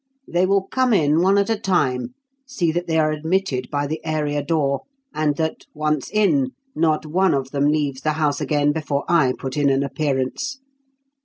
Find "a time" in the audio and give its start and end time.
1.51-2.15